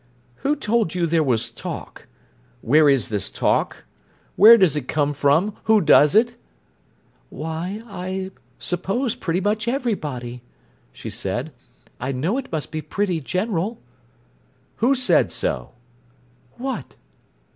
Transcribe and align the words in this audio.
"Who 0.37 0.55
told 0.55 0.95
you 0.95 1.05
there 1.05 1.21
was 1.21 1.51
talk? 1.51 2.07
Where 2.61 2.89
is 2.89 3.09
this 3.09 3.29
talk? 3.29 3.83
Where 4.35 4.57
does 4.57 4.75
it 4.75 4.87
come 4.87 5.13
from? 5.13 5.55
Who 5.65 5.79
does 5.79 6.15
it?" 6.15 6.37
"Why, 7.29 7.83
I 7.85 8.31
suppose 8.57 9.13
pretty 9.13 9.41
much 9.41 9.67
everybody," 9.67 10.41
she 10.91 11.11
said. 11.11 11.51
"I 11.99 12.11
know 12.13 12.39
it 12.39 12.51
must 12.51 12.71
be 12.71 12.81
pretty 12.81 13.19
general." 13.21 13.79
"Who 14.77 14.95
said 14.95 15.29
so?" 15.29 15.73
"What?" 16.57 16.95